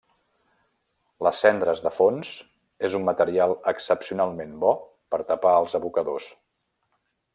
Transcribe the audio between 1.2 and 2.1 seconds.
Les cendres de